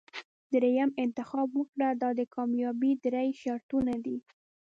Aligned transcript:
دریم 0.53 0.89
انتخاب 1.03 1.49
وکړه 1.59 1.87
دا 2.01 2.09
د 2.19 2.21
کامیابۍ 2.35 2.91
درې 3.05 3.27
شرطونه 3.41 3.95
دي. 4.05 4.17